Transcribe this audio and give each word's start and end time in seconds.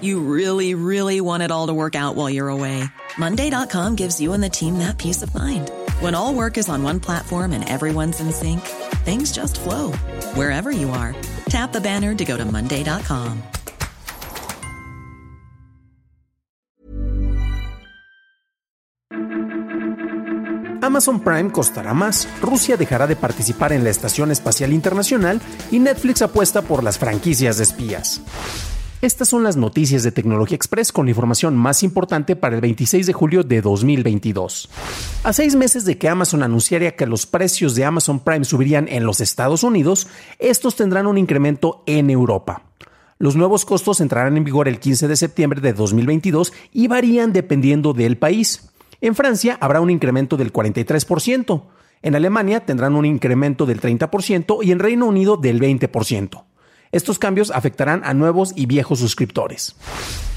You 0.00 0.20
really, 0.20 0.74
really 0.74 1.20
want 1.20 1.42
it 1.42 1.50
all 1.50 1.66
to 1.66 1.74
work 1.74 1.94
out 1.94 2.16
while 2.16 2.30
you're 2.30 2.48
away. 2.48 2.84
Monday.com 3.18 3.96
gives 3.96 4.20
you 4.20 4.32
and 4.32 4.42
the 4.42 4.48
team 4.48 4.78
that 4.78 4.98
peace 4.98 5.22
of 5.22 5.34
mind. 5.34 5.70
When 6.00 6.14
all 6.14 6.34
work 6.34 6.56
is 6.56 6.68
on 6.68 6.82
one 6.82 7.00
platform 7.00 7.52
and 7.52 7.68
everyone's 7.68 8.20
in 8.20 8.32
sync, 8.32 8.60
things 9.04 9.32
just 9.32 9.60
flow 9.60 9.92
wherever 10.34 10.70
you 10.70 10.90
are. 10.90 11.14
Tap 11.46 11.72
the 11.72 11.80
banner 11.80 12.14
to 12.14 12.24
go 12.24 12.36
to 12.36 12.44
Monday.com. 12.44 13.42
Amazon 20.82 21.20
Prime 21.20 21.52
costará 21.52 21.92
más, 21.94 22.26
Rusia 22.40 22.76
dejará 22.76 23.06
de 23.06 23.14
participar 23.14 23.72
en 23.72 23.84
la 23.84 23.90
Estación 23.90 24.30
Espacial 24.32 24.72
Internacional 24.72 25.40
y 25.70 25.78
Netflix 25.78 26.22
apuesta 26.22 26.62
por 26.62 26.82
las 26.82 26.98
franquicias 26.98 27.58
de 27.58 27.64
espías. 27.64 28.20
Estas 29.02 29.30
son 29.30 29.42
las 29.42 29.56
noticias 29.56 30.02
de 30.02 30.12
Tecnología 30.12 30.56
Express 30.56 30.92
con 30.92 31.06
la 31.06 31.12
información 31.12 31.56
más 31.56 31.82
importante 31.82 32.36
para 32.36 32.54
el 32.54 32.60
26 32.60 33.06
de 33.06 33.14
julio 33.14 33.42
de 33.42 33.62
2022. 33.62 34.68
A 35.24 35.32
seis 35.32 35.54
meses 35.54 35.86
de 35.86 35.96
que 35.96 36.10
Amazon 36.10 36.42
anunciaría 36.42 36.96
que 36.96 37.06
los 37.06 37.24
precios 37.24 37.74
de 37.74 37.86
Amazon 37.86 38.20
Prime 38.20 38.44
subirían 38.44 38.88
en 38.88 39.06
los 39.06 39.22
Estados 39.22 39.62
Unidos, 39.62 40.06
estos 40.38 40.76
tendrán 40.76 41.06
un 41.06 41.16
incremento 41.16 41.82
en 41.86 42.10
Europa. 42.10 42.64
Los 43.18 43.36
nuevos 43.36 43.64
costos 43.64 44.02
entrarán 44.02 44.36
en 44.36 44.44
vigor 44.44 44.68
el 44.68 44.78
15 44.78 45.08
de 45.08 45.16
septiembre 45.16 45.62
de 45.62 45.72
2022 45.72 46.52
y 46.70 46.86
varían 46.86 47.32
dependiendo 47.32 47.94
del 47.94 48.18
país. 48.18 48.70
En 49.00 49.14
Francia 49.14 49.56
habrá 49.62 49.80
un 49.80 49.88
incremento 49.88 50.36
del 50.36 50.52
43%, 50.52 51.62
en 52.02 52.14
Alemania 52.16 52.66
tendrán 52.66 52.94
un 52.96 53.06
incremento 53.06 53.64
del 53.64 53.80
30% 53.80 54.58
y 54.62 54.72
en 54.72 54.78
Reino 54.78 55.06
Unido 55.06 55.38
del 55.38 55.58
20%. 55.58 56.49
Estos 56.92 57.18
cambios 57.18 57.50
afectarán 57.50 58.02
a 58.04 58.14
nuevos 58.14 58.52
y 58.56 58.66
viejos 58.66 58.98
suscriptores. 58.98 59.76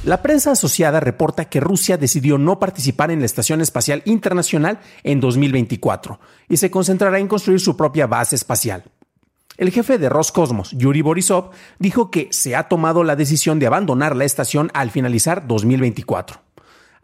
La 0.04 0.22
prensa 0.22 0.52
asociada 0.52 1.00
reporta 1.00 1.46
que 1.46 1.60
Rusia 1.60 1.98
decidió 1.98 2.38
no 2.38 2.60
participar 2.60 3.10
en 3.10 3.20
la 3.20 3.26
Estación 3.26 3.62
Espacial 3.62 4.04
Internacional 4.06 4.80
en 5.04 5.20
2024 5.20 6.20
y 6.50 6.58
se 6.58 6.70
concentrará 6.70 7.20
en 7.20 7.28
construir 7.28 7.60
su 7.60 7.76
propia 7.76 8.06
base 8.06 8.36
espacial. 8.36 8.84
El 9.58 9.72
jefe 9.72 9.98
de 9.98 10.10
Roscosmos, 10.10 10.72
Yuri 10.72 11.02
Borisov, 11.02 11.52
dijo 11.80 12.12
que 12.12 12.28
se 12.32 12.56
ha 12.56 12.68
tomado 12.68 13.04
la 13.04 13.16
decisión 13.16 13.60
de 13.60 13.68
abandonar 13.68 14.16
la 14.16 14.26
estación 14.26 14.72
al 14.74 14.92
finalizar 14.92 15.48
2024. 15.48 16.40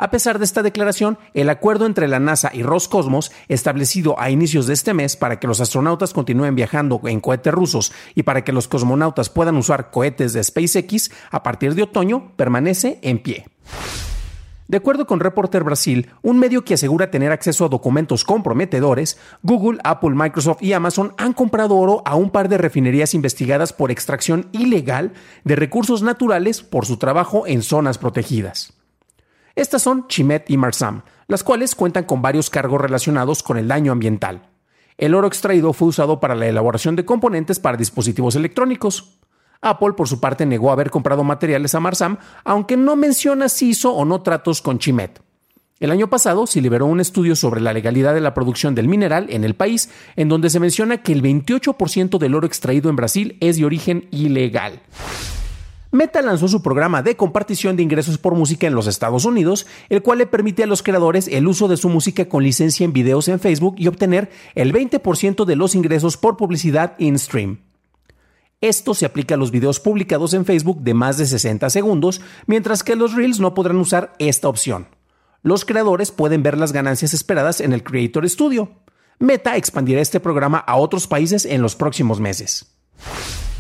A 0.02 0.12
pesar 0.12 0.40
de 0.40 0.46
esta 0.46 0.64
declaración, 0.64 1.18
el 1.34 1.50
acuerdo 1.50 1.86
entre 1.86 2.08
la 2.08 2.22
NASA 2.22 2.52
y 2.54 2.64
Roscosmos, 2.64 3.34
establecido 3.50 4.18
a 4.18 4.30
inicios 4.30 4.66
de 4.66 4.74
este 4.74 4.94
mes 4.94 5.18
para 5.18 5.42
que 5.42 5.48
los 5.48 5.60
astronautas 5.60 6.14
continúen 6.14 6.56
viajando 6.56 7.02
en 7.04 7.20
cohetes 7.20 7.54
rusos 7.54 7.92
y 8.16 8.24
para 8.24 8.46
que 8.46 8.54
los 8.54 8.70
cosmonautas 8.70 9.30
puedan 9.30 9.58
usar 9.58 9.92
cohetes 9.92 10.32
de 10.32 10.42
SpaceX 10.42 11.12
a 11.32 11.44
partir 11.44 11.76
de 11.76 11.84
otoño, 11.84 12.32
permanece 12.38 13.00
en 13.02 13.22
pie. 13.22 13.48
De 14.70 14.78
acuerdo 14.78 15.06
con 15.06 15.20
Reporter 15.20 15.66
Brasil, 15.66 16.08
un 16.22 16.40
medio 16.40 16.64
que 16.64 16.76
asegura 16.76 17.12
tener 17.12 17.34
acceso 17.34 17.66
a 17.66 17.70
documentos 17.70 18.24
comprometedores, 18.24 19.18
Google, 19.44 19.80
Apple, 19.84 20.12
Microsoft 20.12 20.64
y 20.64 20.72
Amazon 20.72 21.14
han 21.18 21.34
comprado 21.34 21.76
oro 21.76 22.04
a 22.06 22.16
un 22.16 22.30
par 22.30 22.48
de 22.48 22.58
refinerías 22.58 23.14
investigadas 23.14 23.74
por 23.74 23.92
extracción 23.92 24.48
ilegal 24.54 25.12
de 25.44 25.58
recursos 25.58 26.04
naturales 26.04 26.64
por 26.64 26.86
su 26.86 26.96
trabajo 26.96 27.46
en 27.48 27.64
zonas 27.64 27.98
protegidas. 27.98 28.79
Estas 29.60 29.82
son 29.82 30.08
Chimet 30.08 30.50
y 30.50 30.56
Marsam, 30.56 31.02
las 31.28 31.44
cuales 31.44 31.76
cuentan 31.76 32.06
con 32.06 32.22
varios 32.22 32.50
cargos 32.50 32.80
relacionados 32.80 33.44
con 33.44 33.58
el 33.58 33.68
daño 33.68 33.92
ambiental. 33.92 34.48
El 34.98 35.14
oro 35.14 35.28
extraído 35.28 35.74
fue 35.74 35.90
usado 35.90 36.22
para 36.22 36.34
la 36.34 36.48
elaboración 36.48 36.96
de 36.96 37.04
componentes 37.04 37.60
para 37.60 37.76
dispositivos 37.76 38.38
electrónicos. 38.38 39.20
Apple, 39.60 39.96
por 39.98 40.08
su 40.08 40.22
parte, 40.22 40.46
negó 40.46 40.72
haber 40.72 40.90
comprado 40.90 41.26
materiales 41.26 41.76
a 41.76 41.82
Marsam, 41.82 42.20
aunque 42.46 42.78
no 42.78 42.96
menciona 42.96 43.50
si 43.50 43.72
hizo 43.72 43.92
o 43.92 44.06
no 44.06 44.22
tratos 44.22 44.62
con 44.62 44.80
Chimet. 44.80 45.22
El 45.82 45.92
año 45.92 46.10
pasado 46.10 46.48
se 46.48 46.62
liberó 46.62 46.86
un 46.86 47.02
estudio 47.02 47.36
sobre 47.36 47.60
la 47.60 47.74
legalidad 47.74 48.14
de 48.14 48.22
la 48.22 48.34
producción 48.34 48.76
del 48.76 48.88
mineral 48.88 49.28
en 49.30 49.44
el 49.44 49.56
país, 49.56 49.90
en 50.16 50.30
donde 50.30 50.50
se 50.50 50.62
menciona 50.62 51.04
que 51.04 51.12
el 51.12 51.22
28% 51.22 52.18
del 52.18 52.34
oro 52.34 52.48
extraído 52.48 52.90
en 52.90 52.96
Brasil 52.96 53.36
es 53.42 53.58
de 53.58 53.66
origen 53.66 54.08
ilegal. 54.12 54.80
Meta 55.92 56.22
lanzó 56.22 56.48
su 56.48 56.62
programa 56.62 57.02
de 57.02 57.16
compartición 57.16 57.76
de 57.76 57.82
ingresos 57.82 58.20
por 58.20 58.36
música 58.36 58.68
en 58.68 58.76
los 58.76 58.86
Estados 58.86 59.26
Unidos, 59.26 59.66
el 59.90 60.04
cual 60.04 60.20
le 60.20 60.28
permite 60.28 60.64
a 60.64 60.68
los 60.68 60.84
creadores 60.84 61.28
el 61.28 61.48
uso 61.48 61.68
de 61.68 61.78
su 61.78 61.90
música 61.90 62.30
con 62.30 62.44
licencia 62.44 62.86
en 62.86 62.94
videos 62.94 63.28
en 63.28 63.40
Facebook 63.40 63.74
y 63.78 63.88
obtener 63.88 64.30
el 64.54 64.72
20% 64.72 65.46
de 65.46 65.56
los 65.56 65.74
ingresos 65.74 66.16
por 66.16 66.38
publicidad 66.38 66.94
in-stream. 67.00 67.62
Esto 68.62 68.94
se 68.94 69.06
aplica 69.08 69.34
a 69.34 69.38
los 69.38 69.50
videos 69.50 69.80
publicados 69.80 70.36
en 70.36 70.46
Facebook 70.46 70.82
de 70.82 70.94
más 70.94 71.18
de 71.18 71.26
60 71.26 71.70
segundos, 71.72 72.22
mientras 72.46 72.84
que 72.84 72.96
los 72.96 73.16
Reels 73.16 73.40
no 73.40 73.56
podrán 73.56 73.78
usar 73.78 74.14
esta 74.20 74.48
opción. 74.48 74.88
Los 75.42 75.66
creadores 75.66 76.12
pueden 76.12 76.44
ver 76.44 76.58
las 76.58 76.72
ganancias 76.72 77.16
esperadas 77.16 77.62
en 77.62 77.74
el 77.74 77.84
Creator 77.84 78.30
Studio. 78.30 78.70
Meta 79.18 79.56
expandirá 79.56 80.02
este 80.02 80.20
programa 80.20 80.60
a 80.60 80.76
otros 80.76 81.08
países 81.08 81.46
en 81.46 81.64
los 81.64 81.76
próximos 81.76 82.20
meses. 82.20 82.76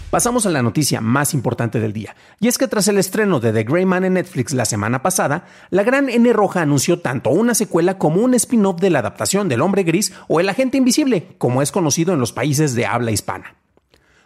Pasamos 0.09 0.47
a 0.47 0.49
la 0.49 0.63
noticia 0.63 1.01
más 1.01 1.35
importante 1.35 1.79
del 1.79 1.93
día, 1.93 2.15
y 2.39 2.47
es 2.47 2.57
que 2.57 2.67
tras 2.67 2.87
el 2.87 2.97
estreno 2.97 3.39
de 3.39 3.53
The 3.53 3.63
Grey 3.63 3.85
Man 3.85 4.05
en 4.05 4.13
Netflix 4.13 4.53
la 4.53 4.65
semana 4.65 5.03
pasada, 5.03 5.45
la 5.69 5.83
gran 5.83 6.09
N 6.09 6.33
Roja 6.33 6.63
anunció 6.63 6.99
tanto 6.99 7.29
una 7.29 7.53
secuela 7.53 7.99
como 7.99 8.21
un 8.21 8.33
spin-off 8.33 8.81
de 8.81 8.89
la 8.89 8.99
adaptación 8.99 9.49
del 9.49 9.61
Hombre 9.61 9.83
Gris 9.83 10.13
o 10.27 10.39
El 10.39 10.49
Agente 10.49 10.77
Invisible, 10.77 11.35
como 11.37 11.61
es 11.61 11.71
conocido 11.71 12.11
en 12.11 12.19
los 12.19 12.33
países 12.33 12.73
de 12.73 12.87
habla 12.87 13.11
hispana. 13.11 13.55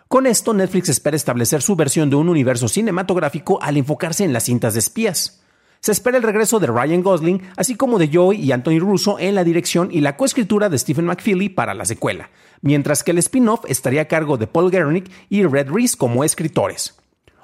Con 0.08 0.26
esto, 0.26 0.54
Netflix 0.54 0.88
espera 0.88 1.18
establecer 1.18 1.62
su 1.62 1.76
versión 1.76 2.10
de 2.10 2.16
un 2.16 2.30
universo 2.30 2.70
cinematográfico 2.70 3.62
al 3.62 3.76
enfocarse 3.76 4.24
en 4.24 4.32
las 4.32 4.44
cintas 4.44 4.76
de 4.76 4.80
espías. 4.80 5.43
Se 5.84 5.92
espera 5.92 6.16
el 6.16 6.24
regreso 6.24 6.62
de 6.62 6.68
Ryan 6.68 7.04
Gosling, 7.04 7.42
así 7.58 7.76
como 7.76 8.00
de 8.00 8.10
Joey 8.10 8.40
y 8.40 8.54
Anthony 8.54 8.80
Russo 8.80 9.20
en 9.20 9.36
la 9.36 9.44
dirección 9.44 9.90
y 9.92 10.00
la 10.00 10.16
coescritura 10.16 10.70
de 10.70 10.80
Stephen 10.80 11.04
McFeely 11.04 11.50
para 11.50 11.74
la 11.74 11.84
secuela, 11.84 12.30
mientras 12.62 13.04
que 13.04 13.12
el 13.12 13.18
spin-off 13.18 13.66
estaría 13.68 14.04
a 14.04 14.08
cargo 14.08 14.38
de 14.38 14.48
Paul 14.48 14.72
Gernick 14.72 15.12
y 15.28 15.44
Red 15.44 15.70
Reese 15.70 15.98
como 15.98 16.24
escritores. 16.24 16.96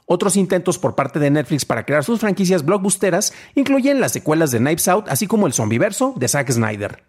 Otros 0.06 0.38
intentos 0.38 0.80
por 0.80 0.96
parte 0.96 1.20
de 1.20 1.30
Netflix 1.30 1.66
para 1.66 1.86
crear 1.86 2.06
sus 2.06 2.22
franquicias 2.22 2.64
blockbusteras 2.64 3.34
incluyen 3.56 4.00
las 4.00 4.14
secuelas 4.14 4.52
de 4.52 4.60
Knives 4.60 4.88
Out, 4.88 5.10
así 5.10 5.28
como 5.28 5.46
el 5.46 5.52
Zombiverso 5.52 6.14
de 6.16 6.30
Zack 6.30 6.50
Snyder. 6.50 7.04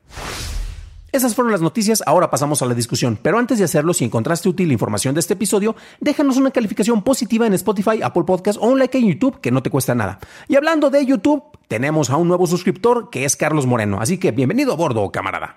Esas 1.13 1.35
fueron 1.35 1.51
las 1.53 1.61
noticias, 1.61 2.03
ahora 2.07 2.31
pasamos 2.31 2.63
a 2.63 2.67
la 2.67 2.75
discusión. 2.75 3.19
Pero 3.21 3.39
antes 3.39 3.59
de 3.59 3.65
hacerlo, 3.65 3.93
si 3.95 4.05
encontraste 4.05 4.49
útil 4.49 4.69
la 4.69 4.75
información 4.75 5.15
de 5.15 5.21
este 5.21 5.35
episodio, 5.35 5.75
déjanos 6.01 6.37
una 6.37 6.51
calificación 6.51 7.03
positiva 7.03 7.47
en 7.47 7.55
Spotify, 7.55 8.01
Apple 8.03 8.25
Podcast 8.25 8.59
o 8.61 8.67
un 8.67 8.79
like 8.79 8.97
en 8.97 9.09
YouTube, 9.09 9.41
que 9.41 9.51
no 9.51 9.63
te 9.63 9.71
cuesta 9.71 9.95
nada. 9.95 10.21
Y 10.49 10.57
hablando 10.57 10.89
de 10.89 11.05
YouTube, 11.05 11.43
tenemos 11.71 12.11
a 12.11 12.17
un 12.17 12.27
nuevo 12.27 12.49
suscriptor 12.49 13.11
que 13.11 13.25
es 13.25 13.37
Carlos 13.37 13.65
Moreno. 13.65 13.99
Así 14.01 14.19
que 14.19 14.33
bienvenido 14.33 14.73
a 14.73 14.77
bordo, 14.77 15.09
camarada. 15.13 15.55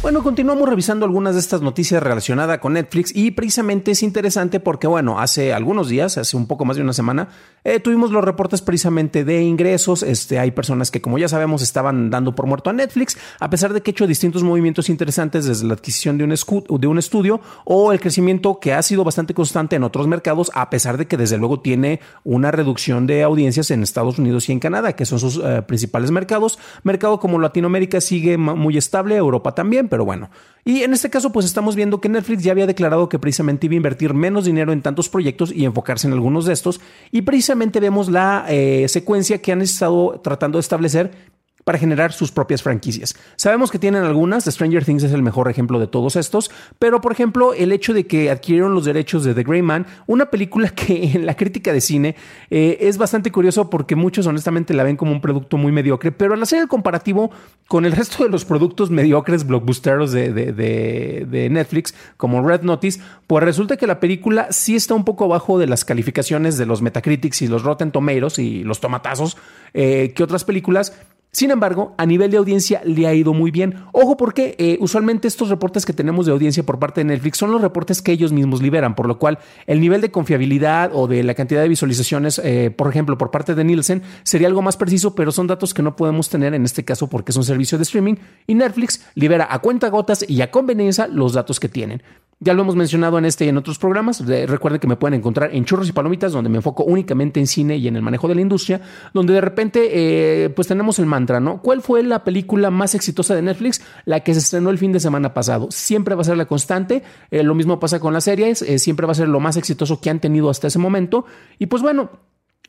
Bueno, 0.00 0.22
continuamos 0.22 0.66
revisando 0.66 1.04
algunas 1.04 1.34
de 1.34 1.40
estas 1.40 1.60
noticias 1.60 2.02
relacionadas 2.02 2.60
con 2.60 2.72
Netflix 2.72 3.14
y 3.14 3.32
precisamente 3.32 3.90
es 3.90 4.02
interesante 4.02 4.58
porque, 4.58 4.86
bueno, 4.86 5.20
hace 5.20 5.52
algunos 5.52 5.90
días, 5.90 6.16
hace 6.16 6.34
un 6.34 6.46
poco 6.46 6.64
más 6.64 6.78
de 6.78 6.82
una 6.82 6.94
semana, 6.94 7.28
eh, 7.62 7.78
tuvimos 7.78 8.10
los 8.10 8.24
reportes 8.24 8.62
precisamente 8.62 9.22
de 9.22 9.42
ingresos. 9.42 10.02
Este, 10.02 10.38
hay 10.38 10.52
personas 10.52 10.90
que, 10.90 11.02
como 11.02 11.18
ya 11.18 11.28
sabemos, 11.28 11.60
estaban 11.60 12.08
dando 12.08 12.34
por 12.34 12.46
muerto 12.46 12.70
a 12.70 12.72
Netflix, 12.72 13.18
a 13.38 13.50
pesar 13.50 13.74
de 13.74 13.82
que 13.82 13.90
ha 13.90 13.92
hecho 13.92 14.06
distintos 14.06 14.42
movimientos 14.42 14.88
interesantes 14.88 15.44
desde 15.44 15.66
la 15.66 15.74
adquisición 15.74 16.16
de 16.16 16.24
un, 16.24 16.34
de 16.80 16.86
un 16.86 16.98
estudio 16.98 17.42
o 17.66 17.92
el 17.92 18.00
crecimiento 18.00 18.60
que 18.60 18.72
ha 18.72 18.80
sido 18.80 19.04
bastante 19.04 19.34
constante 19.34 19.76
en 19.76 19.84
otros 19.84 20.08
mercados, 20.08 20.50
a 20.54 20.70
pesar 20.70 20.96
de 20.96 21.06
que 21.06 21.18
desde 21.18 21.36
luego 21.36 21.60
tiene 21.60 22.00
una 22.24 22.50
reducción 22.50 23.06
de 23.06 23.22
audiencias 23.24 23.70
en 23.70 23.82
Estados 23.82 24.18
Unidos 24.18 24.48
y 24.48 24.52
en 24.52 24.60
Canadá, 24.60 24.94
que 24.94 25.04
son 25.04 25.20
sus 25.20 25.38
eh, 25.58 25.62
principales 25.62 26.10
mercados. 26.10 26.58
Mercado 26.82 27.18
como 27.20 27.38
Latinoamérica 27.38 28.00
sigue 28.00 28.36
muy 28.38 28.76
estable, 28.76 29.16
Europa 29.16 29.54
también, 29.54 29.88
pero 29.88 30.04
bueno. 30.04 30.30
Y 30.64 30.82
en 30.82 30.92
este 30.92 31.10
caso, 31.10 31.32
pues 31.32 31.46
estamos 31.46 31.74
viendo 31.74 32.00
que 32.00 32.08
Netflix 32.08 32.42
ya 32.42 32.52
había 32.52 32.66
declarado 32.66 33.08
que 33.08 33.18
precisamente 33.18 33.66
iba 33.66 33.74
a 33.74 33.76
invertir 33.76 34.14
menos 34.14 34.44
dinero 34.44 34.72
en 34.72 34.82
tantos 34.82 35.08
proyectos 35.08 35.52
y 35.52 35.64
enfocarse 35.64 36.06
en 36.06 36.12
algunos 36.12 36.44
de 36.44 36.52
estos. 36.52 36.80
Y 37.10 37.22
precisamente 37.22 37.80
vemos 37.80 38.08
la 38.08 38.44
eh, 38.48 38.86
secuencia 38.88 39.40
que 39.40 39.52
han 39.52 39.62
estado 39.62 40.20
tratando 40.22 40.58
de 40.58 40.60
establecer 40.60 41.30
para 41.70 41.78
generar 41.78 42.12
sus 42.12 42.32
propias 42.32 42.64
franquicias. 42.64 43.14
Sabemos 43.36 43.70
que 43.70 43.78
tienen 43.78 44.02
algunas, 44.02 44.44
Stranger 44.44 44.84
Things 44.84 45.04
es 45.04 45.12
el 45.12 45.22
mejor 45.22 45.48
ejemplo 45.48 45.78
de 45.78 45.86
todos 45.86 46.16
estos, 46.16 46.50
pero 46.80 47.00
por 47.00 47.12
ejemplo 47.12 47.54
el 47.54 47.70
hecho 47.70 47.94
de 47.94 48.08
que 48.08 48.28
adquirieron 48.28 48.74
los 48.74 48.86
derechos 48.86 49.22
de 49.22 49.34
The 49.34 49.44
Grey 49.44 49.62
Man, 49.62 49.86
una 50.08 50.30
película 50.30 50.68
que 50.74 51.12
en 51.14 51.26
la 51.26 51.36
crítica 51.36 51.72
de 51.72 51.80
cine 51.80 52.16
eh, 52.50 52.78
es 52.80 52.98
bastante 52.98 53.30
curioso 53.30 53.70
porque 53.70 53.94
muchos 53.94 54.26
honestamente 54.26 54.74
la 54.74 54.82
ven 54.82 54.96
como 54.96 55.12
un 55.12 55.20
producto 55.20 55.58
muy 55.58 55.70
mediocre, 55.70 56.10
pero 56.10 56.34
al 56.34 56.42
hacer 56.42 56.58
el 56.58 56.66
comparativo 56.66 57.30
con 57.68 57.84
el 57.84 57.92
resto 57.92 58.24
de 58.24 58.30
los 58.30 58.44
productos 58.44 58.90
mediocres 58.90 59.46
blockbusteros 59.46 60.10
de, 60.10 60.32
de 60.32 61.48
Netflix, 61.52 61.94
como 62.16 62.44
Red 62.44 62.62
Notice, 62.62 63.00
pues 63.28 63.44
resulta 63.44 63.76
que 63.76 63.86
la 63.86 64.00
película 64.00 64.48
sí 64.50 64.74
está 64.74 64.94
un 64.94 65.04
poco 65.04 65.26
abajo 65.26 65.56
de 65.56 65.68
las 65.68 65.84
calificaciones 65.84 66.58
de 66.58 66.66
los 66.66 66.82
Metacritics 66.82 67.42
y 67.42 67.46
los 67.46 67.62
Rotten 67.62 67.92
Tomatoes 67.92 68.40
y 68.40 68.64
los 68.64 68.80
tomatazos 68.80 69.36
eh, 69.72 70.12
que 70.16 70.24
otras 70.24 70.42
películas. 70.42 70.94
Sin 71.32 71.52
embargo, 71.52 71.94
a 71.96 72.06
nivel 72.06 72.32
de 72.32 72.38
audiencia 72.38 72.82
le 72.84 73.06
ha 73.06 73.14
ido 73.14 73.32
muy 73.32 73.52
bien. 73.52 73.84
Ojo 73.92 74.16
porque 74.16 74.56
eh, 74.58 74.78
usualmente 74.80 75.28
estos 75.28 75.48
reportes 75.48 75.86
que 75.86 75.92
tenemos 75.92 76.26
de 76.26 76.32
audiencia 76.32 76.64
por 76.64 76.80
parte 76.80 77.02
de 77.02 77.04
Netflix 77.04 77.38
son 77.38 77.52
los 77.52 77.62
reportes 77.62 78.02
que 78.02 78.10
ellos 78.10 78.32
mismos 78.32 78.60
liberan, 78.60 78.96
por 78.96 79.06
lo 79.06 79.18
cual 79.18 79.38
el 79.66 79.80
nivel 79.80 80.00
de 80.00 80.10
confiabilidad 80.10 80.90
o 80.92 81.06
de 81.06 81.22
la 81.22 81.34
cantidad 81.34 81.62
de 81.62 81.68
visualizaciones, 81.68 82.40
eh, 82.42 82.72
por 82.76 82.88
ejemplo, 82.88 83.16
por 83.16 83.30
parte 83.30 83.54
de 83.54 83.62
Nielsen, 83.62 84.02
sería 84.24 84.48
algo 84.48 84.60
más 84.60 84.76
preciso, 84.76 85.14
pero 85.14 85.30
son 85.30 85.46
datos 85.46 85.72
que 85.72 85.82
no 85.82 85.94
podemos 85.94 86.28
tener 86.28 86.52
en 86.52 86.64
este 86.64 86.84
caso 86.84 87.08
porque 87.08 87.30
es 87.30 87.36
un 87.36 87.44
servicio 87.44 87.78
de 87.78 87.82
streaming 87.82 88.14
y 88.48 88.56
Netflix 88.56 89.06
libera 89.14 89.46
a 89.48 89.60
cuenta 89.60 89.88
gotas 89.88 90.24
y 90.28 90.40
a 90.42 90.50
conveniencia 90.50 91.06
los 91.06 91.32
datos 91.34 91.60
que 91.60 91.68
tienen. 91.68 92.02
Ya 92.42 92.54
lo 92.54 92.62
hemos 92.62 92.74
mencionado 92.74 93.18
en 93.18 93.26
este 93.26 93.44
y 93.44 93.48
en 93.48 93.58
otros 93.58 93.78
programas. 93.78 94.26
Recuerden 94.26 94.80
que 94.80 94.86
me 94.86 94.96
pueden 94.96 95.18
encontrar 95.18 95.54
en 95.54 95.66
Churros 95.66 95.90
y 95.90 95.92
Palomitas, 95.92 96.32
donde 96.32 96.48
me 96.48 96.56
enfoco 96.56 96.84
únicamente 96.84 97.38
en 97.38 97.46
cine 97.46 97.76
y 97.76 97.86
en 97.86 97.96
el 97.96 98.02
manejo 98.02 98.28
de 98.28 98.34
la 98.34 98.40
industria, 98.40 98.80
donde 99.12 99.34
de 99.34 99.42
repente 99.42 99.90
eh, 99.92 100.48
pues 100.48 100.66
tenemos 100.66 100.98
el 100.98 101.04
mantra, 101.04 101.38
¿no? 101.38 101.60
¿Cuál 101.60 101.82
fue 101.82 102.02
la 102.02 102.24
película 102.24 102.70
más 102.70 102.94
exitosa 102.94 103.34
de 103.34 103.42
Netflix? 103.42 103.82
La 104.06 104.20
que 104.20 104.32
se 104.32 104.40
estrenó 104.40 104.70
el 104.70 104.78
fin 104.78 104.90
de 104.90 105.00
semana 105.00 105.34
pasado. 105.34 105.68
Siempre 105.70 106.14
va 106.14 106.22
a 106.22 106.24
ser 106.24 106.38
la 106.38 106.46
constante. 106.46 107.02
Eh, 107.30 107.42
lo 107.42 107.54
mismo 107.54 107.78
pasa 107.78 108.00
con 108.00 108.14
las 108.14 108.24
series. 108.24 108.62
Eh, 108.62 108.78
siempre 108.78 109.04
va 109.04 109.12
a 109.12 109.16
ser 109.16 109.28
lo 109.28 109.38
más 109.38 109.58
exitoso 109.58 110.00
que 110.00 110.08
han 110.08 110.20
tenido 110.20 110.48
hasta 110.48 110.68
ese 110.68 110.78
momento. 110.78 111.26
Y 111.58 111.66
pues 111.66 111.82
bueno, 111.82 112.08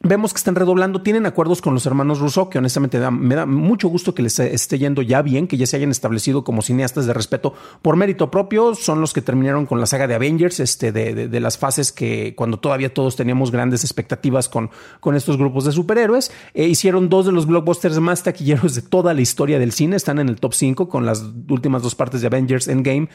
Vemos 0.03 0.33
que 0.33 0.39
están 0.39 0.55
redoblando, 0.55 1.03
tienen 1.03 1.27
acuerdos 1.27 1.61
con 1.61 1.75
los 1.75 1.85
hermanos 1.85 2.19
Russo, 2.19 2.49
que 2.49 2.57
honestamente 2.57 2.99
me 3.11 3.35
da 3.35 3.45
mucho 3.45 3.87
gusto 3.87 4.15
que 4.15 4.23
les 4.23 4.39
esté 4.39 4.79
yendo 4.79 5.03
ya 5.03 5.21
bien, 5.21 5.47
que 5.47 5.57
ya 5.57 5.67
se 5.67 5.77
hayan 5.77 5.91
establecido 5.91 6.43
como 6.43 6.63
cineastas 6.63 7.05
de 7.05 7.13
respeto 7.13 7.53
por 7.83 7.95
mérito 7.97 8.31
propio. 8.31 8.73
Son 8.73 8.99
los 8.99 9.13
que 9.13 9.21
terminaron 9.21 9.67
con 9.67 9.79
la 9.79 9.85
saga 9.85 10.07
de 10.07 10.15
Avengers, 10.15 10.59
este, 10.59 10.91
de, 10.91 11.39
las 11.39 11.59
fases 11.59 11.91
que 11.91 12.33
cuando 12.35 12.57
todavía 12.57 12.91
todos 12.91 13.15
teníamos 13.15 13.51
grandes 13.51 13.83
expectativas 13.83 14.49
con, 14.49 14.71
con 14.99 15.15
estos 15.15 15.37
grupos 15.37 15.65
de 15.65 15.71
superhéroes. 15.71 16.31
Eh, 16.55 16.67
hicieron 16.67 17.07
dos 17.07 17.27
de 17.27 17.31
los 17.31 17.45
blockbusters 17.45 17.99
más 17.99 18.23
taquilleros 18.23 18.73
de 18.73 18.81
toda 18.81 19.13
la 19.13 19.21
historia 19.21 19.59
del 19.59 19.71
cine, 19.71 19.97
están 19.97 20.17
en 20.17 20.29
el 20.29 20.39
top 20.39 20.55
5 20.55 20.89
con 20.89 21.05
las 21.05 21.23
últimas 21.47 21.83
dos 21.83 21.93
partes 21.93 22.21
de 22.21 22.27
Avengers 22.27 22.67
Endgame 22.67 23.07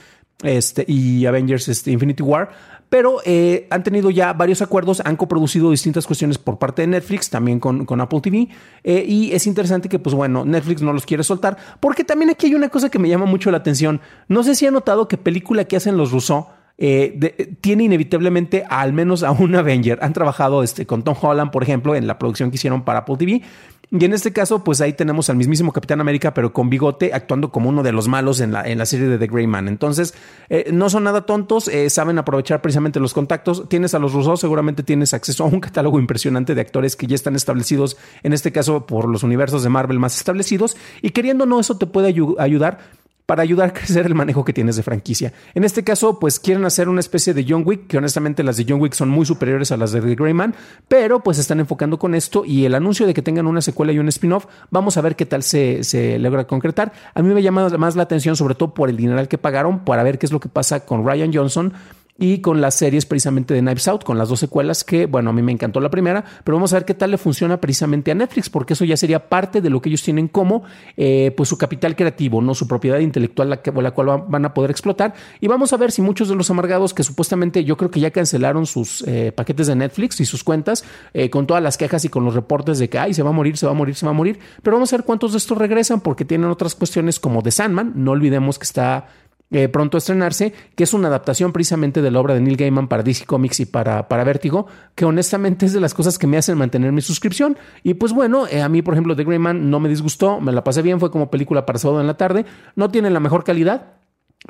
este, 0.44 0.84
y 0.86 1.26
Avengers 1.26 1.66
este, 1.66 1.90
Infinity 1.90 2.22
War 2.22 2.50
pero 2.88 3.18
eh, 3.24 3.66
han 3.70 3.82
tenido 3.82 4.10
ya 4.10 4.32
varios 4.32 4.62
acuerdos, 4.62 5.02
han 5.04 5.16
coproducido 5.16 5.70
distintas 5.70 6.06
cuestiones 6.06 6.38
por 6.38 6.58
parte 6.58 6.82
de 6.82 6.88
Netflix, 6.88 7.30
también 7.30 7.60
con, 7.60 7.84
con 7.84 8.00
Apple 8.00 8.20
TV, 8.20 8.48
eh, 8.84 9.04
y 9.06 9.32
es 9.32 9.46
interesante 9.46 9.88
que, 9.88 9.98
pues 9.98 10.14
bueno, 10.14 10.44
Netflix 10.44 10.82
no 10.82 10.92
los 10.92 11.06
quiere 11.06 11.24
soltar, 11.24 11.56
porque 11.80 12.04
también 12.04 12.30
aquí 12.30 12.46
hay 12.46 12.54
una 12.54 12.68
cosa 12.68 12.88
que 12.88 12.98
me 12.98 13.08
llama 13.08 13.26
mucho 13.26 13.50
la 13.50 13.58
atención. 13.58 14.00
No 14.28 14.42
sé 14.42 14.54
si 14.54 14.66
han 14.66 14.74
notado 14.74 15.08
que 15.08 15.18
película 15.18 15.64
que 15.64 15.76
hacen 15.76 15.96
los 15.96 16.12
Rousseau 16.12 16.46
eh, 16.78 17.56
tiene 17.62 17.84
inevitablemente 17.84 18.64
al 18.68 18.92
menos 18.92 19.22
a 19.22 19.30
un 19.30 19.54
Avenger. 19.56 19.98
Han 20.02 20.12
trabajado 20.12 20.62
este, 20.62 20.86
con 20.86 21.02
Tom 21.02 21.16
Holland, 21.20 21.50
por 21.50 21.62
ejemplo, 21.62 21.94
en 21.94 22.06
la 22.06 22.18
producción 22.18 22.50
que 22.50 22.56
hicieron 22.56 22.84
para 22.84 23.00
Apple 23.00 23.16
TV. 23.16 23.42
Y 23.90 24.04
en 24.04 24.12
este 24.12 24.32
caso, 24.32 24.64
pues 24.64 24.80
ahí 24.80 24.94
tenemos 24.94 25.30
al 25.30 25.36
mismísimo 25.36 25.72
Capitán 25.72 26.00
América, 26.00 26.34
pero 26.34 26.52
con 26.52 26.68
bigote, 26.68 27.12
actuando 27.14 27.52
como 27.52 27.68
uno 27.68 27.84
de 27.84 27.92
los 27.92 28.08
malos 28.08 28.40
en 28.40 28.52
la, 28.52 28.66
en 28.66 28.78
la 28.78 28.86
serie 28.86 29.06
de 29.06 29.16
The 29.16 29.28
Grey 29.28 29.46
Man. 29.46 29.68
Entonces, 29.68 30.12
eh, 30.48 30.70
no 30.72 30.90
son 30.90 31.04
nada 31.04 31.24
tontos, 31.24 31.68
eh, 31.68 31.88
saben 31.88 32.18
aprovechar 32.18 32.60
precisamente 32.60 32.98
los 32.98 33.14
contactos. 33.14 33.68
Tienes 33.68 33.94
a 33.94 34.00
los 34.00 34.12
rusos, 34.12 34.40
seguramente 34.40 34.82
tienes 34.82 35.14
acceso 35.14 35.44
a 35.44 35.46
un 35.46 35.60
catálogo 35.60 36.00
impresionante 36.00 36.56
de 36.56 36.60
actores 36.60 36.96
que 36.96 37.06
ya 37.06 37.14
están 37.14 37.36
establecidos, 37.36 37.96
en 38.24 38.32
este 38.32 38.50
caso 38.50 38.86
por 38.86 39.08
los 39.08 39.22
universos 39.22 39.62
de 39.62 39.68
Marvel 39.68 40.00
más 40.00 40.16
establecidos. 40.16 40.76
Y 41.00 41.10
queriendo 41.10 41.46
no, 41.46 41.60
eso 41.60 41.78
te 41.78 41.86
puede 41.86 42.08
ayudar 42.38 42.78
para 43.26 43.43
ayudar 43.43 43.69
a 43.69 43.73
crecer 43.73 44.06
el 44.06 44.14
manejo 44.14 44.44
que 44.44 44.52
tienes 44.52 44.76
de 44.76 44.82
franquicia. 44.82 45.32
En 45.55 45.64
este 45.64 45.84
caso, 45.84 46.19
pues 46.19 46.38
quieren 46.38 46.64
hacer 46.64 46.88
una 46.88 47.00
especie 47.00 47.34
de 47.34 47.44
John 47.46 47.62
Wick, 47.67 47.88
que 47.88 47.99
honestamente 47.99 48.43
las 48.43 48.56
de 48.56 48.64
John 48.69 48.81
Wick 48.81 48.94
son 48.94 49.08
muy 49.08 49.26
superiores 49.26 49.73
a 49.73 49.76
las 49.76 49.93
de 49.93 50.00
The 50.00 50.14
Greyman, 50.14 50.55
pero 50.88 51.20
pues 51.20 51.38
están 51.38 51.61
enfocando 51.61 51.99
con 51.99 52.14
esto 52.14 52.44
y 52.44 52.64
el 52.64 52.75
anuncio 52.75 53.06
de 53.06 53.14
que 53.14 53.23
tengan 53.23 53.46
una 53.46 53.61
secuela 53.61 53.93
y 53.93 53.99
un 53.99 54.08
spin-off, 54.08 54.46
vamos 54.70 54.96
a 54.96 55.00
ver 55.00 55.17
qué 55.17 55.26
tal 55.26 55.43
se, 55.43 55.82
se 55.82 56.19
logra 56.19 56.46
concretar. 56.46 56.93
A 57.14 57.23
mí 57.23 57.34
me 57.34 57.43
llama 57.43 57.69
más 57.70 57.96
la 57.96 58.05
atención, 58.05 58.37
sobre 58.37 58.55
todo 58.55 58.73
por 58.73 58.88
el 58.88 58.96
dineral 58.96 59.29
que 59.29 59.38
pagaron, 59.38 59.84
para 59.84 60.02
ver 60.02 60.19
qué 60.19 60.26
es 60.26 60.32
lo 60.32 60.40
que 60.40 60.49
pasa 60.49 60.87
con 60.87 61.05
Ryan 61.05 61.32
Johnson, 61.34 61.72
y 62.18 62.38
con 62.40 62.60
las 62.60 62.74
series 62.74 63.04
precisamente 63.06 63.54
de 63.54 63.60
Knives 63.60 63.88
Out, 63.88 64.04
con 64.04 64.16
las 64.18 64.28
dos 64.28 64.40
secuelas 64.40 64.84
que, 64.84 65.06
bueno, 65.06 65.30
a 65.30 65.32
mí 65.32 65.42
me 65.42 65.52
encantó 65.52 65.80
la 65.80 65.90
primera, 65.90 66.24
pero 66.44 66.56
vamos 66.56 66.72
a 66.72 66.76
ver 66.76 66.84
qué 66.84 66.94
tal 66.94 67.10
le 67.10 67.18
funciona 67.18 67.60
precisamente 67.60 68.10
a 68.10 68.14
Netflix, 68.14 68.48
porque 68.48 68.72
eso 68.72 68.84
ya 68.84 68.96
sería 68.96 69.28
parte 69.28 69.60
de 69.60 69.70
lo 69.70 69.82
que 69.82 69.90
ellos 69.90 70.02
tienen 70.02 70.28
como 70.28 70.62
eh, 70.96 71.32
pues 71.36 71.48
su 71.48 71.58
capital 71.58 71.94
creativo, 71.94 72.40
no 72.40 72.54
su 72.54 72.66
propiedad 72.66 72.98
intelectual 72.98 73.50
la, 73.50 73.62
que, 73.62 73.70
la 73.70 73.90
cual 73.90 74.24
van 74.28 74.44
a 74.44 74.54
poder 74.54 74.70
explotar. 74.70 75.14
Y 75.40 75.48
vamos 75.48 75.72
a 75.72 75.76
ver 75.76 75.92
si 75.92 76.00
muchos 76.00 76.28
de 76.28 76.34
los 76.34 76.50
amargados 76.50 76.94
que 76.94 77.02
supuestamente 77.02 77.64
yo 77.64 77.76
creo 77.76 77.90
que 77.90 78.00
ya 78.00 78.10
cancelaron 78.10 78.66
sus 78.66 79.02
eh, 79.06 79.32
paquetes 79.32 79.66
de 79.66 79.76
Netflix 79.76 80.20
y 80.20 80.24
sus 80.24 80.42
cuentas, 80.42 80.84
eh, 81.12 81.28
con 81.28 81.46
todas 81.46 81.62
las 81.62 81.76
quejas 81.76 82.04
y 82.04 82.08
con 82.08 82.24
los 82.24 82.34
reportes 82.34 82.78
de 82.78 82.88
que, 82.88 82.98
ay, 82.98 83.12
se 83.12 83.22
va 83.22 83.30
a 83.30 83.32
morir, 83.32 83.56
se 83.56 83.66
va 83.66 83.72
a 83.72 83.74
morir, 83.74 83.94
se 83.94 84.06
va 84.06 84.10
a 84.10 84.14
morir, 84.14 84.38
pero 84.62 84.76
vamos 84.76 84.92
a 84.92 84.96
ver 84.96 85.04
cuántos 85.04 85.32
de 85.32 85.38
estos 85.38 85.58
regresan 85.58 86.00
porque 86.00 86.24
tienen 86.24 86.50
otras 86.50 86.74
cuestiones 86.74 87.20
como 87.20 87.42
de 87.42 87.50
Sandman, 87.50 87.92
no 87.94 88.12
olvidemos 88.12 88.58
que 88.58 88.64
está 88.64 89.06
eh, 89.50 89.69
pronto 89.69 89.96
a 89.96 89.98
estrenarse, 89.98 90.52
que 90.75 90.84
es 90.84 90.93
una 90.93 91.08
adaptación 91.08 91.52
precisamente 91.52 92.02
de 92.02 92.10
la 92.10 92.20
obra 92.20 92.34
de 92.34 92.40
Neil 92.40 92.56
Gaiman 92.56 92.88
para 92.88 93.02
DC 93.02 93.26
Comics 93.26 93.60
y 93.60 93.66
para, 93.66 94.08
para 94.08 94.25
Vértigo, 94.25 94.66
que 94.94 95.04
honestamente 95.04 95.66
es 95.66 95.72
de 95.72 95.81
las 95.81 95.94
cosas 95.94 96.19
que 96.19 96.26
me 96.26 96.37
hacen 96.37 96.58
mantener 96.58 96.93
mi 96.93 97.00
suscripción. 97.00 97.56
Y 97.82 97.94
pues 97.94 98.12
bueno, 98.12 98.46
eh, 98.48 98.62
a 98.62 98.69
mí, 98.69 98.82
por 98.82 98.94
ejemplo, 98.94 99.14
The 99.14 99.25
Gaiman 99.25 99.70
no 99.70 99.78
me 99.78 99.88
disgustó, 99.88 100.40
me 100.40 100.52
la 100.52 100.64
pasé 100.64 100.82
bien, 100.82 100.98
fue 100.98 101.10
como 101.10 101.31
película 101.31 101.64
para 101.64 101.78
sábado 101.78 102.00
en 102.00 102.06
la 102.06 102.16
tarde, 102.16 102.44
no 102.75 102.90
tiene 102.90 103.10
la 103.10 103.20
mejor 103.20 103.44
calidad, 103.44 103.94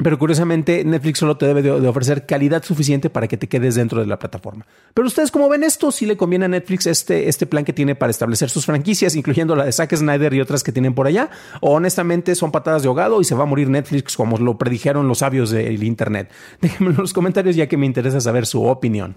pero 0.03 0.19
curiosamente, 0.19 0.85
Netflix 0.85 1.21
solo 1.21 1.39
te 1.39 1.47
debe 1.47 1.63
de, 1.63 1.71
ofrecer 1.71 2.27
calidad 2.27 2.63
suficiente 2.63 3.09
para 3.09 3.29
que 3.29 3.39
te 3.39 3.49
quedes 3.49 3.77
dentro 3.77 4.01
de 4.01 4.07
la 4.07 4.19
plataforma. 4.19 4.67
Pero 4.93 5.07
ustedes, 5.07 5.31
¿cómo 5.31 5.49
ven 5.49 5.65
esto? 5.65 5.91
Si 5.91 6.05
le 6.05 6.19
conviene 6.19 6.45
a 6.45 6.49
Netflix 6.49 6.87
este, 6.87 7.29
este 7.29 7.47
plan 7.47 7.65
que 7.65 7.73
tiene 7.73 7.95
para 7.95 8.11
establecer 8.11 8.51
sus 8.51 8.67
franquicias, 8.67 9.15
incluyendo 9.15 9.57
la 9.57 9.65
de 9.65 9.73
Zack 9.73 9.97
Snyder 9.97 10.35
y 10.35 10.41
otras 10.41 10.63
que 10.63 10.73
tienen 10.73 10.95
por 10.95 11.07
allá. 11.07 11.31
O 11.63 11.73
honestamente 11.73 12.35
son 12.35 12.53
patadas 12.53 12.83
de 12.83 12.89
ahogado 12.89 13.21
y 13.23 13.25
se 13.25 13.35
va 13.35 13.45
a 13.45 13.47
morir 13.47 13.71
Netflix 13.71 14.17
como 14.17 14.37
lo 14.37 14.59
predijeron 14.59 15.09
los 15.09 15.19
sabios 15.19 15.51
del 15.51 15.83
Internet. 15.83 16.31
Déjenme 16.61 16.91
en 16.91 16.99
los 16.99 17.15
comentarios 17.15 17.57
ya 17.57 17.67
que 17.67 17.79
me 17.79 17.87
interesa 17.87 18.21
saber 18.21 18.45
su 18.45 18.65
opinión. 18.65 19.15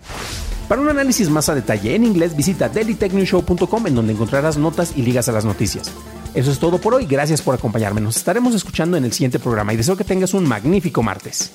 Para 0.70 0.82
un 0.82 0.88
análisis 0.88 1.30
más 1.30 1.50
a 1.50 1.56
detalle 1.56 1.96
en 1.96 2.06
inglés, 2.06 2.38
visita 2.38 2.70
dailytechnewshow.com 2.70 3.88
en 3.88 3.96
donde 3.96 4.14
encontrarás 4.14 4.58
notas 4.58 4.94
y 4.96 5.02
ligas 5.02 5.28
a 5.28 5.34
las 5.34 5.44
noticias. 5.44 5.92
Eso 6.34 6.52
es 6.52 6.60
todo 6.60 6.78
por 6.78 6.94
hoy. 6.94 7.06
Gracias 7.06 7.42
por 7.42 7.56
acompañarme. 7.56 8.02
Nos 8.02 8.18
estaremos 8.18 8.54
escuchando 8.54 8.98
en 8.98 9.06
el 9.06 9.12
siguiente 9.12 9.40
programa 9.40 9.74
y 9.74 9.78
deseo 9.78 9.98
que 9.98 10.04
tengas 10.04 10.34
un 10.34 10.48
magnífico 10.48 11.02
martes. 11.02 11.52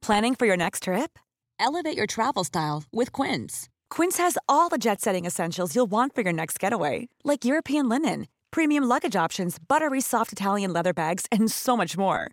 Planning 0.00 0.34
for 0.34 0.46
your 0.46 0.56
next 0.56 0.82
trip? 0.82 1.16
Elevate 1.60 1.96
your 1.96 2.08
travel 2.08 2.42
style 2.42 2.82
with 2.92 3.12
Quince. 3.12 3.68
Quince 3.88 4.18
has 4.18 4.36
all 4.48 4.68
the 4.68 4.76
jet 4.76 5.00
setting 5.00 5.24
essentials 5.24 5.76
you'll 5.76 5.90
want 5.90 6.12
for 6.14 6.22
your 6.22 6.32
next 6.32 6.58
getaway, 6.58 7.08
like 7.22 7.44
European 7.44 7.88
linen, 7.88 8.26
premium 8.50 8.82
luggage 8.84 9.14
options, 9.14 9.58
buttery 9.68 10.00
soft 10.00 10.32
Italian 10.32 10.72
leather 10.72 10.92
bags, 10.92 11.26
and 11.30 11.50
so 11.50 11.76
much 11.76 11.96
more 11.96 12.32